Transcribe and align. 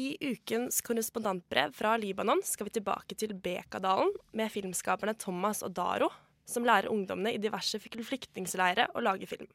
I 0.00 0.16
ukens 0.20 0.80
korrespondentbrev 0.80 1.72
fra 1.76 1.96
Libanon 1.96 2.40
skal 2.44 2.68
vi 2.68 2.72
tilbake 2.78 3.16
til 3.18 3.34
Bekadalen 3.36 4.14
med 4.32 4.48
filmskaperne 4.48 5.12
Thomas 5.18 5.60
og 5.66 5.74
Daro, 5.76 6.08
som 6.48 6.64
lærer 6.64 6.88
ungdommene 6.88 7.34
i 7.36 7.40
diverse 7.42 7.76
flyktningleirer 7.82 8.94
å 8.96 9.02
lage 9.04 9.28
film. 9.28 9.50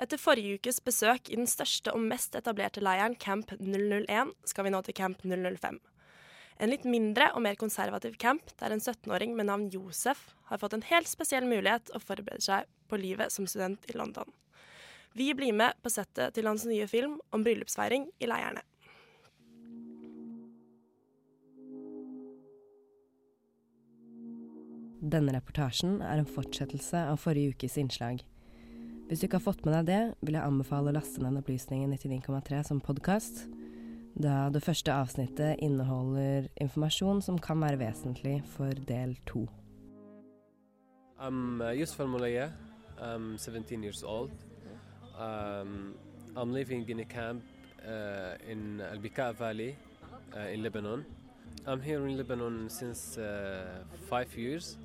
Etter 0.00 0.18
forrige 0.18 0.56
ukes 0.58 0.80
besøk 0.82 1.30
i 1.30 1.38
den 1.38 1.46
største 1.46 1.92
og 1.94 2.02
mest 2.02 2.34
etablerte 2.34 2.82
leiren, 2.82 3.14
Camp 3.14 3.52
001, 3.60 4.32
skal 4.48 4.66
vi 4.66 4.72
nå 4.74 4.80
til 4.86 4.96
Camp 4.96 5.22
005. 5.22 5.78
En 6.58 6.72
litt 6.72 6.88
mindre 6.88 7.28
og 7.36 7.44
mer 7.46 7.60
konservativ 7.60 8.16
camp 8.20 8.50
der 8.58 8.74
en 8.74 8.82
17-åring 8.82 9.36
med 9.38 9.46
navn 9.52 9.68
Josef 9.72 10.32
har 10.50 10.58
fått 10.60 10.74
en 10.76 10.88
helt 10.90 11.08
spesiell 11.08 11.46
mulighet 11.46 11.94
å 11.94 12.02
forberede 12.02 12.42
seg 12.44 12.66
på 12.90 12.98
livet 13.00 13.30
som 13.30 13.46
student 13.46 13.86
i 13.86 13.96
London. 13.96 14.26
Vi 15.14 15.30
blir 15.34 15.54
med 15.54 15.78
på 15.82 15.94
settet 15.94 16.34
til 16.34 16.50
hans 16.50 16.66
nye 16.66 16.90
film 16.90 17.16
om 17.30 17.46
bryllupsfeiring 17.46 18.10
i 18.18 18.28
leirene. 18.28 18.66
Denne 25.00 25.32
reportasjen 25.32 26.02
er 26.04 26.20
en 26.20 26.28
fortsettelse 26.28 27.06
av 27.08 27.22
forrige 27.22 27.54
ukes 27.54 27.78
innslag. 27.80 28.18
Hvis 29.08 29.22
du 29.22 29.26
ikke 29.26 29.38
har 29.38 29.46
fått 29.46 29.62
med 29.64 29.72
deg 29.72 29.86
det, 29.88 30.00
vil 30.20 30.36
jeg 30.36 30.44
anbefale 30.44 30.92
å 30.92 30.94
laste 30.94 31.22
ned 31.24 31.38
Opplysningen 31.40 31.94
99,3 31.96 32.60
som 32.68 32.82
podkast, 32.84 33.46
da 34.20 34.50
det 34.52 34.60
første 34.60 34.92
avsnittet 34.92 35.62
inneholder 35.64 36.50
informasjon 36.60 37.22
som 37.24 37.38
kan 37.40 37.62
være 37.64 37.80
vesentlig 37.80 38.42
for 38.52 38.76
del 38.90 39.16
to. 39.24 39.46
I'm 41.18 41.62
uh, 41.64 41.72
Yusuf 41.72 42.04
Al-Mulaya. 42.04 42.50
I'm 43.00 43.38
17 43.38 43.82
years 43.82 44.04
old. 44.04 44.30
Um, 45.18 45.94
I'm 46.36 46.52
living 46.52 46.84
in 46.90 47.00
a 47.00 47.06
camp 47.06 47.42
uh, 47.88 48.36
in 48.46 48.82
Al 48.82 48.98
Bika 48.98 49.32
Valley 49.34 49.76
uh, 50.36 50.52
in 50.52 50.62
Lebanon. 50.62 51.06
I'm 51.66 51.80
here 51.80 52.06
in 52.06 52.18
Lebanon 52.18 52.68
since 52.68 53.16
uh, 53.16 53.82
five 54.08 54.36
years 54.36 54.76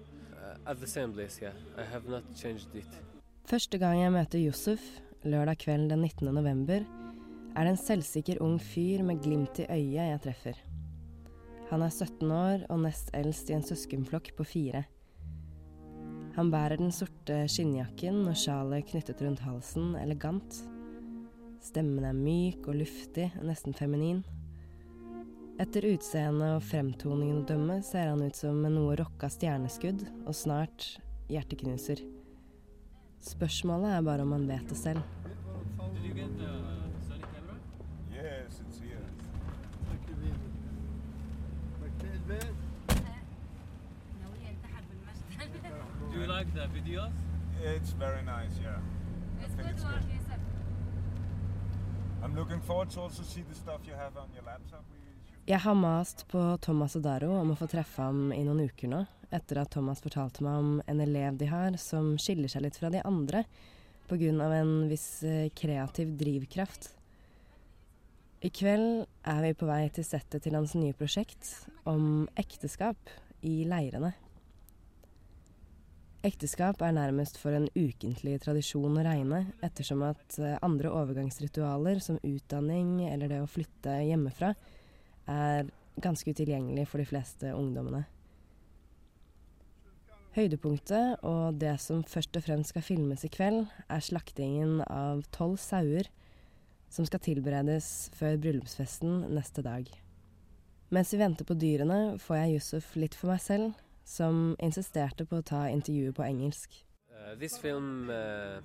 it. 2.76 3.02
Første 3.46 3.78
gang 3.82 4.00
jeg 4.02 4.14
møter 4.14 4.42
Yusuf, 4.42 4.84
lørdag 5.24 5.60
kveld 5.66 5.90
den 5.92 6.02
19. 6.02 6.34
november, 6.34 6.86
er 7.56 7.64
det 7.64 7.76
en 7.76 7.80
selvsikker 7.80 8.42
ung 8.44 8.58
fyr 8.62 9.04
med 9.06 9.22
glimt 9.24 9.62
i 9.64 9.68
øyet 9.70 10.10
jeg 10.10 10.22
treffer. 10.26 10.58
Han 11.70 11.82
er 11.82 11.90
17 11.90 12.32
år 12.32 12.66
og 12.70 12.84
nest 12.84 13.10
eldst 13.18 13.50
i 13.50 13.56
en 13.56 13.66
søskenflokk 13.66 14.34
på 14.38 14.46
fire. 14.46 14.84
Han 16.36 16.52
bærer 16.52 16.78
den 16.82 16.92
sorte 16.92 17.46
skinnjakken 17.50 18.26
og 18.28 18.36
sjalet 18.38 18.90
knyttet 18.90 19.22
rundt 19.24 19.42
halsen 19.46 19.94
elegant. 19.98 20.58
Stemmen 21.64 22.04
er 22.06 22.18
myk 22.18 22.68
og 22.68 22.82
luftig, 22.82 23.30
nesten 23.42 23.74
feminin. 23.74 24.20
Etter 25.56 25.86
utseendet 25.88 26.58
og 26.58 26.64
fremtoningen 26.68 27.38
å 27.40 27.46
dømme 27.48 27.78
ser 27.88 28.10
han 28.10 28.20
ut 28.20 28.36
som 28.36 28.58
en 28.68 28.74
noe 28.76 28.98
rocka 29.00 29.30
stjerneskudd, 29.32 30.02
og 30.28 30.36
snart 30.36 30.98
hjerteknuser. 31.32 32.02
Spørsmålet 33.24 33.94
er 33.96 34.02
bare 34.04 34.26
om 34.28 34.34
han 34.36 34.44
vet 34.50 34.68
det 34.68 34.76
selv. 34.76 35.00
Yes, 38.12 38.60
it's 38.66 38.80
here. 38.84 39.00
Do 46.12 46.20
you 46.20 46.28
like 46.28 46.52
the 46.54 46.68
videos? 46.76 47.16
It's 47.64 47.96
very 47.96 48.24
nice, 48.24 48.60
yeah. 48.62 48.84
I 49.40 49.48
think 49.56 49.70
it's 49.70 49.84
good. 49.84 50.04
I'm 52.22 52.36
looking 52.36 52.60
forward 52.60 52.90
to 52.92 53.02
also 53.02 53.24
see 53.24 53.44
the 53.48 53.56
stuff 53.56 53.88
you 53.88 53.94
have 53.94 54.18
on 54.18 54.28
your 54.36 54.44
laptop. 54.44 54.84
Jeg 55.46 55.62
har 55.62 55.76
mast 55.78 56.24
på 56.32 56.40
Thomas 56.58 56.96
og 56.98 57.04
Daro 57.06 57.28
om 57.38 57.52
å 57.54 57.56
få 57.60 57.68
treffe 57.70 58.02
ham 58.02 58.32
i 58.34 58.40
noen 58.42 58.64
uker 58.66 58.90
nå, 58.90 59.04
etter 59.30 59.60
at 59.62 59.70
Thomas 59.76 60.00
fortalte 60.02 60.42
meg 60.42 60.58
om 60.58 60.70
en 60.90 61.02
elev 61.04 61.36
de 61.38 61.46
har 61.52 61.76
som 61.78 62.16
skiller 62.18 62.50
seg 62.50 62.64
litt 62.66 62.78
fra 62.80 62.90
de 62.90 63.04
andre 63.06 63.44
pga. 64.10 64.32
en 64.32 64.72
viss 64.90 65.22
eh, 65.22 65.52
kreativ 65.54 66.16
drivkraft. 66.18 66.88
I 68.42 68.50
kveld 68.50 69.06
er 69.22 69.42
vi 69.44 69.52
på 69.54 69.68
vei 69.70 69.84
til 69.94 70.08
settet 70.08 70.42
til 70.42 70.58
hans 70.58 70.74
nye 70.74 70.98
prosjekt 70.98 71.52
om 71.86 72.26
ekteskap 72.36 72.98
i 73.46 73.68
leirene. 73.70 74.16
Ekteskap 76.26 76.82
er 76.82 76.98
nærmest 76.98 77.38
for 77.38 77.54
en 77.54 77.68
ukentlig 77.76 78.40
tradisjon 78.42 78.98
å 78.98 79.06
regne, 79.06 79.44
ettersom 79.62 80.02
at 80.10 80.40
eh, 80.42 80.58
andre 80.66 80.90
overgangsritualer 80.90 82.02
som 82.02 82.18
utdanning 82.24 83.06
eller 83.12 83.30
det 83.30 83.44
å 83.44 83.52
flytte 83.60 84.00
hjemmefra 84.08 84.56
er 85.32 85.72
ganske 86.02 86.32
utilgjengelig 86.32 86.88
for 86.90 87.02
de 87.02 87.08
fleste 87.08 87.54
ungdommene. 87.56 88.04
Høydepunktet, 90.36 91.22
og 91.24 91.56
det 91.62 91.78
som 91.80 92.04
først 92.04 92.36
og 92.36 92.44
fremst 92.44 92.74
skal 92.74 92.84
filmes 92.84 93.24
i 93.24 93.32
kveld, 93.32 93.70
er 93.88 94.04
slaktingen 94.04 94.82
av 94.84 95.24
tolv 95.32 95.56
sauer 95.64 96.10
som 96.92 97.08
skal 97.08 97.24
tilberedes 97.24 98.10
før 98.16 98.36
bryllupsfesten 98.44 99.24
neste 99.32 99.64
dag. 99.64 99.88
Mens 100.92 101.14
vi 101.14 101.20
venter 101.20 101.48
på 101.48 101.56
dyrene, 101.58 102.18
får 102.20 102.42
jeg 102.42 102.58
Yusuf 102.60 102.92
litt 103.00 103.16
for 103.16 103.32
meg 103.32 103.42
selv, 103.44 103.80
som 104.06 104.54
insisterte 104.64 105.26
på 105.26 105.40
å 105.40 105.46
ta 105.46 105.66
intervjuet 105.72 106.16
på 106.16 106.28
engelsk. 106.28 106.76
Uh, 107.10 107.34
this 107.40 107.58
film 107.58 108.12
uh, 108.12 108.60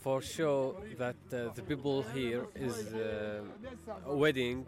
for 0.00 0.20
show 0.20 0.80
that 0.98 1.16
uh, 1.30 1.52
the 1.54 1.62
people 1.62 2.02
here 2.14 2.48
is 2.56 2.88
uh, 2.94 3.44
wedding 4.16 4.64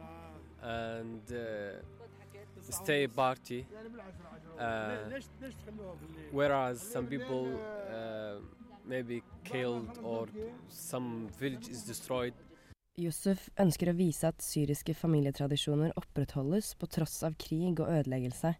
and 0.62 1.22
uh, 1.32 1.78
stay 2.70 3.06
party 3.06 3.66
uh, 4.58 4.96
whereas 6.32 6.80
some 6.80 7.06
people 7.06 7.46
uh, 7.90 8.40
maybe 8.84 9.22
killed 9.44 9.98
or 10.02 10.26
some 10.68 11.28
village 11.38 11.68
is 11.68 11.82
destroyed 11.82 12.34
Yusuf 12.96 13.50
ønsker 13.60 13.90
å 13.92 13.96
vise 13.98 14.24
at 14.24 14.40
syriske 14.40 14.94
familietradisjoner 14.96 15.92
opprettholdes 16.00 16.70
på 16.80 16.88
tross 16.88 17.18
av 17.28 17.34
krig 17.36 17.76
og 17.76 17.90
ødeleggelse. 17.92 18.54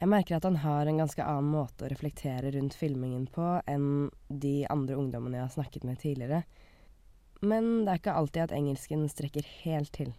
Jeg 0.00 0.08
merker 0.08 0.36
at 0.36 0.46
han 0.46 0.60
har 0.62 0.86
en 0.86 1.00
ganske 1.02 1.24
annen 1.24 1.50
måte 1.50 1.84
å 1.84 1.90
reflektere 1.90 2.52
rundt 2.54 2.76
filmingen 2.78 3.26
på 3.34 3.48
enn 3.68 3.88
de 4.30 4.54
andre 4.70 5.00
ungdommene 5.02 5.40
jeg 5.40 5.48
har 5.48 5.56
snakket 5.56 5.88
med 5.88 5.98
tidligere. 6.00 6.44
Men 7.40 7.84
det 7.84 7.92
er 7.92 8.00
ikke 8.00 8.16
alltid 8.20 8.42
at 8.42 8.52
engelsken 8.52 9.06
strekker 9.08 9.46
helt 9.62 9.92
til. 9.96 10.12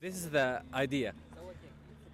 This 0.00 0.16
is 0.24 0.30
the 0.30 0.62
idea. 0.74 1.12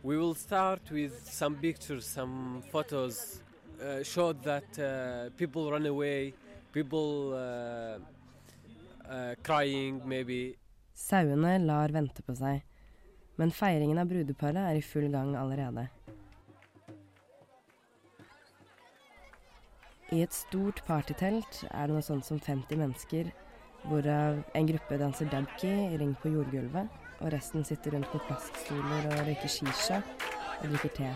We 0.03 0.17
will 0.17 0.35
start 0.35 0.91
with 0.91 1.13
some 1.25 1.57
pictures, 1.57 2.05
some 2.05 2.63
photos, 2.71 3.43
uh, 3.81 4.03
show 4.03 4.33
that 4.33 4.79
uh, 4.79 5.31
people 5.37 5.71
run 5.71 5.87
away, 5.87 6.33
people 6.73 7.35
uh, 7.35 7.99
uh, 9.11 9.35
crying, 9.43 10.01
maybe. 10.05 10.57
Sauene 10.95 11.59
lar 11.59 11.93
vente 11.93 12.23
på 12.23 12.37
seg, 12.37 12.61
men 13.41 13.53
feiringen 13.53 14.01
av 14.01 14.09
brudeparet 14.09 14.61
er 14.61 14.79
i 14.79 14.85
full 14.85 15.09
gang 15.13 15.35
allerede. 15.37 15.89
I 20.13 20.25
et 20.25 20.35
stort 20.35 20.83
partytelt 20.89 21.65
er 21.71 21.87
det 21.87 21.95
noe 21.95 22.05
sånt 22.05 22.27
som 22.27 22.41
50 22.41 22.81
mennesker, 22.81 23.31
hvorav 23.89 24.43
en 24.55 24.67
gruppe 24.69 24.99
danser 25.01 25.31
dabki 25.33 25.71
i 25.71 25.99
ring 26.01 26.15
på 26.23 26.33
jordgulvet, 26.35 26.89
og 27.21 27.33
resten 27.33 27.65
sitter 27.65 27.97
rundt 27.97 28.11
på 28.13 28.21
plaststoler 28.27 29.11
og 29.13 29.27
røyker 29.27 29.49
shisha 29.49 30.01
og 30.61 30.69
drikker 30.69 30.93
te. 30.97 31.11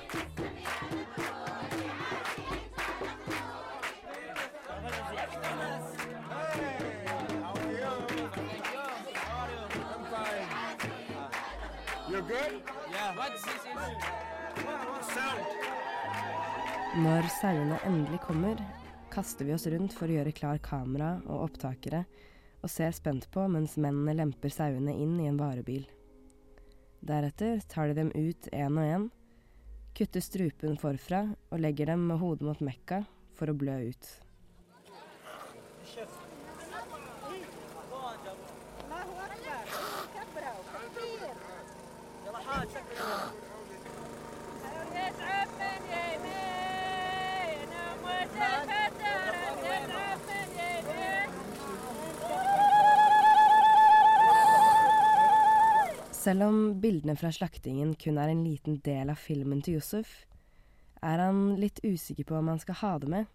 Når 16.94 17.27
sauene 17.41 17.79
endelig 17.88 18.21
kommer, 18.23 18.61
kaster 19.11 19.44
vi 19.49 19.55
oss 19.55 19.67
rundt 19.67 19.97
for 19.97 20.06
å 20.06 20.15
gjøre 20.15 20.33
klar 20.37 20.61
kamera 20.62 21.17
og 21.27 21.49
opptakere, 21.49 22.05
og 22.64 22.72
ser 22.72 22.94
spent 22.96 23.28
på 23.34 23.44
mens 23.52 23.76
mennene 23.76 24.16
lemper 24.16 24.52
sauene 24.52 24.96
inn 24.96 25.19
i 25.20 25.28
en 25.28 25.38
varebil. 25.40 25.84
Deretter 27.05 27.61
tar 27.69 27.90
de 27.90 27.99
dem 27.99 28.12
ut 28.16 28.49
én 28.49 28.81
og 28.81 28.88
én, 28.88 29.08
kutter 29.94 30.25
strupen 30.25 30.78
forfra 30.81 31.26
og 31.52 31.61
legger 31.61 31.93
dem 31.93 32.08
med 32.08 32.22
hodet 32.25 32.49
mot 32.49 32.64
Mekka 32.64 33.05
for 33.37 33.52
å 33.52 33.58
blø 33.58 33.76
ut. 33.90 34.24
Selv 56.25 56.47
om 56.47 56.59
bildene 56.81 57.19
fra 57.21 57.29
slaktingen 57.35 57.91
kun 58.00 58.17
er 58.17 58.31
en 58.32 58.44
liten 58.47 58.79
del 58.87 59.11
av 59.12 59.19
filmen 59.21 59.59
til 59.61 59.75
Yusuf, 59.76 60.23
er 61.05 61.21
han 61.21 61.59
litt 61.61 61.82
usikker 61.85 62.25
på 62.25 62.38
om 62.38 62.47
han 62.49 62.61
skal 62.62 62.79
ha 62.81 62.93
det 63.03 63.11
med. 63.12 63.26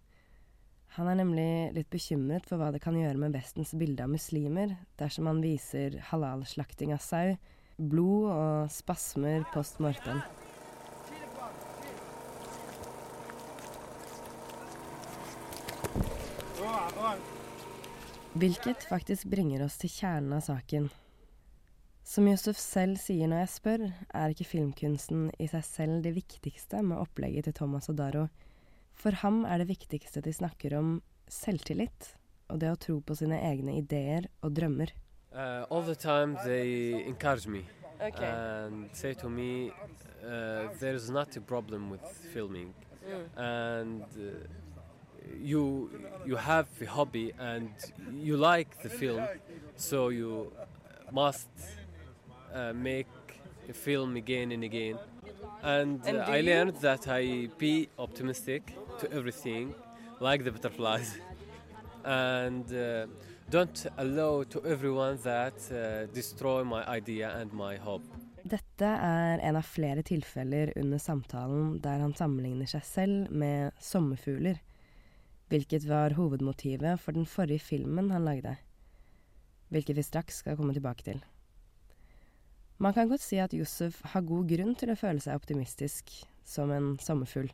Han 0.96 1.10
er 1.12 1.20
nemlig 1.20 1.50
litt 1.76 1.90
bekymret 1.94 2.48
for 2.50 2.58
hva 2.58 2.72
det 2.74 2.82
kan 2.82 2.96
gjøre 2.98 3.20
med 3.22 3.36
Vestens 3.36 3.76
bilde 3.78 4.02
av 4.02 4.10
muslimer 4.10 4.74
dersom 4.98 5.30
han 5.30 5.42
viser 5.44 6.00
halal-slakting 6.08 6.96
av 6.96 7.04
sau, 7.06 7.36
blod 7.78 8.32
og 8.34 8.72
spasmer 8.74 9.46
post 9.54 9.78
mortem. 9.86 10.24
Hvilket 18.34 18.90
faktisk 18.90 19.30
bringer 19.30 19.68
oss 19.68 19.78
til 19.78 19.94
kjernen 19.94 20.40
av 20.40 20.42
saken. 20.48 20.90
Som 22.10 22.26
Josef 22.26 22.58
selv 22.58 22.98
sier 22.98 23.30
når 23.30 23.44
jeg 23.44 23.50
spør, 23.54 23.82
er 24.18 24.32
ikke 24.34 24.48
filmkunsten 24.50 25.28
i 25.38 25.46
seg 25.52 25.62
selv 25.68 26.00
det 26.06 26.16
viktigste 26.16 26.80
med 26.82 26.98
opplegget 26.98 27.46
til 27.46 27.54
Thomas 27.60 27.90
og 27.92 28.00
Daro. 28.00 28.24
For 28.98 29.14
ham 29.22 29.44
er 29.46 29.62
det 29.62 29.68
viktigste 29.70 30.24
de 30.26 30.34
snakker 30.34 30.74
om, 30.80 30.96
selvtillit 31.30 32.16
og 32.50 32.58
det 32.64 32.72
å 32.74 32.80
tro 32.82 32.96
på 33.06 33.14
sine 33.20 33.38
egne 33.46 33.76
ideer 33.78 34.26
og 34.42 34.56
drømmer. 34.58 34.90
Uh, 35.30 35.62
all 35.70 35.84
the 35.86 35.94
time 35.94 36.34
they 36.46 37.04
encourage 37.06 37.48
me 37.48 37.66
Okay. 38.02 38.26
and 38.26 38.88
say 38.94 39.14
to 39.14 39.30
me 39.30 39.70
uh, 40.24 40.70
there 40.80 40.96
is 40.96 41.10
not 41.12 41.36
a 41.38 41.42
problem 41.42 41.90
with 41.92 42.02
filming 42.34 42.74
Mm. 43.10 43.26
and 43.38 44.04
uh, 44.20 44.46
you 45.42 45.90
you 46.26 46.36
have 46.36 46.68
a 46.82 46.86
hobby 46.86 47.32
and 47.40 47.70
you 48.12 48.36
like 48.38 48.76
the 48.84 48.90
film 48.90 49.24
so 49.78 50.10
you 50.10 50.52
must 51.12 51.50
uh, 52.54 52.74
make 52.74 53.08
a 53.70 53.74
film 53.74 54.16
again 54.16 54.52
and 54.52 54.64
again 54.64 54.98
and, 55.64 56.02
And 56.06 56.18
uh, 56.18 56.26
I 56.28 56.38
you? 56.38 56.44
learned 56.44 56.76
that 56.82 57.08
I 57.08 57.50
be 57.58 57.90
optimistic 57.98 58.74
to 59.00 59.12
everything 59.12 59.74
like 60.20 60.44
the 60.44 60.52
butterflies 60.52 61.18
and 62.06 62.66
uh, 62.74 63.06
don't 63.50 63.86
allow 63.98 64.44
to 64.44 64.62
everyone 64.66 65.18
that 65.24 65.54
uh, 65.72 66.06
destroy 66.14 66.64
my 66.64 66.84
idea 66.88 67.30
and 67.40 67.52
my 67.54 67.76
hope 67.78 68.04
Dette 68.44 68.88
er 68.88 69.40
en 69.44 69.56
av 69.60 69.66
flere 69.68 70.02
tilfeller 70.02 70.72
under 70.80 70.98
samtalen 70.98 71.74
der 71.84 72.00
han 72.00 72.14
sammenligner 72.16 72.70
seg 72.72 72.86
selv 72.88 73.32
med 73.36 73.76
sommerfugler, 73.84 74.62
hvilket 75.52 75.84
var 75.90 76.16
hovedmotivet 76.16 77.02
for 77.04 77.12
den 77.18 77.28
forrige 77.28 77.60
filmen 77.60 78.10
han 78.16 78.24
lagde, 78.26 78.56
hvilket 79.70 80.00
vi 80.00 80.06
straks 80.08 80.40
skal 80.42 80.56
komme 80.58 80.74
tilbake 80.74 81.04
til. 81.04 81.20
Man 82.80 82.94
kan 82.96 83.10
godt 83.12 83.20
si 83.20 83.36
at 83.44 83.52
Josef 83.52 84.00
har 84.14 84.24
god 84.24 84.48
grunn 84.48 84.72
til 84.80 84.94
å 84.94 84.96
føle 84.96 85.20
seg 85.20 85.36
optimistisk, 85.36 86.14
som 86.48 86.72
en 86.72 86.94
sommerfugl. 87.04 87.50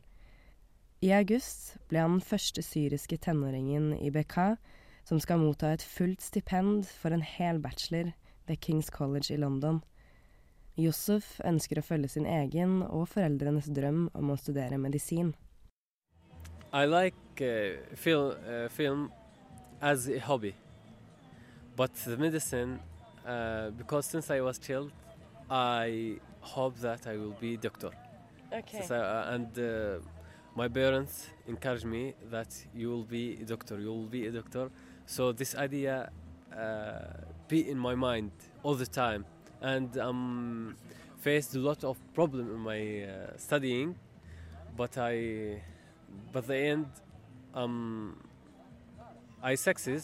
I 1.02 1.10
august 1.18 1.74
ble 1.90 1.98
han 1.98 2.20
den 2.20 2.22
første 2.22 2.62
syriske 2.62 3.18
tenåringen 3.18 3.90
i 3.98 4.12
BK 4.14 4.54
som 5.06 5.18
skal 5.22 5.42
motta 5.42 5.72
et 5.74 5.82
fullt 5.82 6.22
stipend 6.22 6.86
for 6.86 7.10
en 7.10 7.26
hel 7.26 7.58
bachelor 7.62 8.12
ved 8.46 8.60
Kings 8.62 8.86
College 8.90 9.34
i 9.34 9.38
London. 9.38 9.80
Yusuf 10.78 11.40
ønsker 11.42 11.80
å 11.80 11.84
følge 11.88 12.12
sin 12.14 12.26
egen 12.30 12.84
og 12.86 13.08
foreldrenes 13.10 13.66
drøm 13.74 14.06
om 14.14 14.30
å 14.30 14.38
studere 14.38 14.78
medisin. 14.78 15.32
I 16.70 16.84
like 16.86 17.42
uh, 17.42 17.82
film, 17.98 18.34
uh, 18.46 18.68
film 18.68 19.10
as 19.80 20.06
a 20.08 20.20
hobby, 20.20 20.54
but 21.76 21.94
the 22.04 22.16
medicine, 22.16 22.78
uh, 23.26 23.70
because 23.70 24.06
since 24.06 24.30
I 24.30 24.40
was 24.40 24.58
child, 24.58 24.92
I 25.50 26.18
hope 26.40 26.76
that 26.80 27.06
I 27.06 27.16
will 27.16 27.36
be 27.40 27.56
doctor. 27.56 27.90
Okay. 28.52 28.84
I, 28.90 28.94
uh, 28.94 29.34
and 29.34 29.58
uh, 29.58 29.98
my 30.54 30.68
parents 30.68 31.26
encourage 31.46 31.84
me 31.84 32.14
that 32.30 32.48
you 32.74 32.88
will 32.90 33.04
be 33.04 33.38
a 33.42 33.44
doctor, 33.44 33.78
you 33.78 33.88
will 33.88 34.06
be 34.06 34.26
a 34.26 34.30
doctor. 34.30 34.70
So 35.06 35.32
this 35.32 35.54
idea 35.54 36.10
uh, 36.56 37.00
be 37.48 37.68
in 37.68 37.78
my 37.78 37.94
mind 37.94 38.30
all 38.62 38.74
the 38.74 38.86
time, 38.86 39.24
and 39.60 39.96
um, 39.98 40.76
faced 41.18 41.54
a 41.54 41.58
lot 41.58 41.84
of 41.84 41.96
problem 42.14 42.50
in 42.54 42.60
my 42.60 43.02
uh, 43.02 43.36
studying, 43.36 43.96
but 44.76 44.96
I, 44.98 45.62
but 46.32 46.46
the 46.46 46.56
end, 46.56 46.86
um, 47.54 48.16
I 49.42 49.54
succeed 49.54 50.02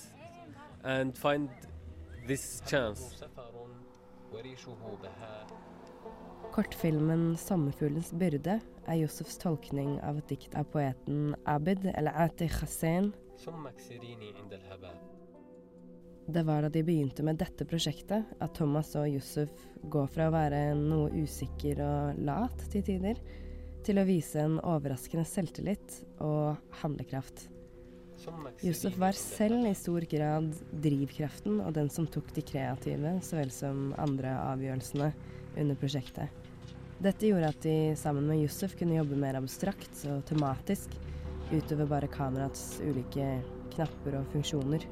and 0.84 1.16
find 1.16 1.48
this 2.26 2.62
chance. 2.66 3.22
Kortfilmen 6.52 7.36
'Sommerfuglens 7.36 8.12
byrde' 8.12 8.60
er 8.88 8.96
Josefs 9.00 9.38
tolkning 9.40 9.94
av 10.04 10.18
et 10.20 10.28
dikt 10.32 10.56
av 10.58 10.66
poeten 10.72 11.34
Abid 11.48 11.86
eller 11.94 12.16
Ati 12.24 12.48
Hussein. 12.48 13.12
Det 16.32 16.42
var 16.46 16.62
da 16.62 16.68
de 16.72 16.82
begynte 16.86 17.24
med 17.26 17.40
dette 17.40 17.64
prosjektet 17.68 18.28
at 18.40 18.54
Thomas 18.54 18.94
og 18.96 19.08
Yusuf 19.10 19.52
går 19.90 20.12
fra 20.12 20.28
å 20.28 20.34
være 20.34 20.60
noe 20.78 21.10
usikker 21.24 21.80
og 21.84 22.20
lat 22.24 22.68
til 22.72 22.84
tider, 22.88 23.18
til 23.82 23.98
å 23.98 24.06
vise 24.06 24.44
en 24.44 24.60
overraskende 24.60 25.26
selvtillit 25.26 26.02
og 26.20 26.60
handlekraft. 26.82 27.48
Yusuf 28.62 28.96
var 28.98 29.16
selv 29.18 29.66
i 29.66 29.74
stor 29.74 30.04
grad 30.10 30.52
drivkraften 30.84 31.58
og 31.64 31.72
den 31.74 31.88
som 31.90 32.06
tok 32.06 32.30
de 32.36 32.44
kreative 32.46 33.16
så 33.24 33.40
vel 33.40 33.50
som 33.54 33.90
andre 33.98 34.36
avgjørelsene 34.52 35.10
under 35.58 35.78
prosjektet. 35.80 36.30
Dette 37.02 37.26
gjorde 37.26 37.50
at 37.50 37.64
de 37.64 37.76
sammen 37.98 38.28
med 38.30 38.44
Josef 38.44 38.76
kunne 38.78 38.94
jobbe 38.94 39.18
mer 39.18 39.40
abstrakt 39.40 40.04
og 40.06 40.22
tematisk 40.28 40.94
utover 41.50 41.88
bare 41.90 42.10
kameraets 42.10 42.78
ulike 42.86 43.26
knapper 43.74 44.20
og 44.20 44.28
funksjoner. 44.32 44.86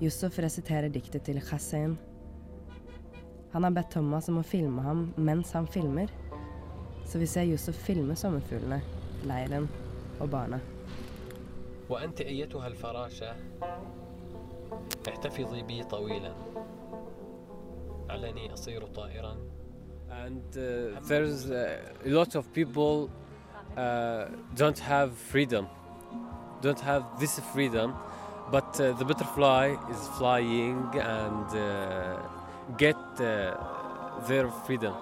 Yusuf 0.00 0.38
resiterer 0.42 0.90
diktet 0.90 1.28
til 1.28 1.38
Hussein. 1.50 1.94
Han 3.52 3.66
har 3.66 3.74
bedt 3.76 3.92
Thomas 3.94 4.30
om 4.32 4.40
å 4.40 4.46
filme 4.46 4.82
ham 4.82 5.10
mens 5.20 5.52
han 5.54 5.68
filmer, 5.70 6.10
så 7.06 7.20
vi 7.22 7.28
ser 7.28 7.48
Yusuf 7.50 7.78
filme 7.86 8.16
sommerfuglene, 8.16 8.80
leiren 9.24 9.68
og 10.20 10.30
barna. 10.30 10.60
وأنت 11.90 12.20
أيتها 12.20 12.66
الفراشة 12.66 13.34
احتفظي 15.08 15.62
بي 15.62 15.84
طويلا 15.84 16.32
علني 18.10 18.52
أصير 18.52 18.86
طائرا 18.86 19.36
and 20.10 20.56
uh, 20.56 21.00
there's 21.08 21.50
uh, 21.50 21.78
a 22.04 22.08
lot 22.08 22.34
of 22.34 22.52
people 22.52 23.10
uh, 23.76 24.26
don't 24.56 24.78
have 24.78 25.10
freedom 25.32 25.66
don't 26.62 26.80
have 26.80 27.02
this 27.20 27.40
freedom 27.52 27.94
but 28.50 28.80
uh, 28.80 28.92
the 28.98 29.04
butterfly 29.04 29.76
is 29.90 30.08
flying 30.18 30.78
and 30.94 31.48
uh, 31.56 32.18
get 32.76 32.96
uh, 33.20 33.54
their 34.28 34.48
freedom 34.66 34.94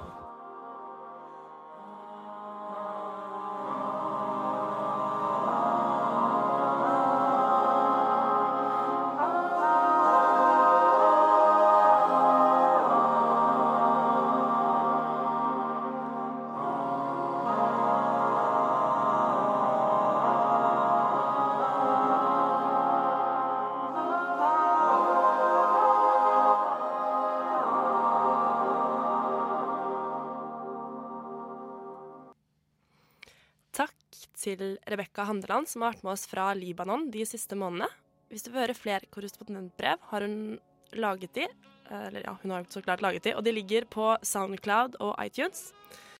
til 34.49 34.76
Rebekka 34.88 35.26
Handeland, 35.28 35.69
som 35.69 35.85
har 35.85 35.93
vært 35.93 36.07
med 36.07 36.14
oss 36.14 36.28
fra 36.31 36.50
Libanon 36.57 37.09
de 37.12 37.25
siste 37.28 37.59
månedene. 37.59 37.88
Hvis 38.33 38.45
du 38.45 38.50
vil 38.52 38.62
høre 38.62 38.76
flere 38.76 39.09
korrespondentbrev, 39.12 40.00
har 40.11 40.25
hun 40.25 40.59
laget 40.97 41.35
de. 41.37 41.47
Eller 41.88 42.25
ja, 42.25 42.35
hun 42.43 42.52
har 42.52 42.67
så 42.73 42.83
klart 42.85 43.05
laget 43.05 43.25
de, 43.28 43.35
og 43.37 43.45
de 43.45 43.55
ligger 43.57 43.88
på 43.88 44.11
Soundcloud 44.25 44.99
og 45.05 45.14
iTunes. 45.25 45.71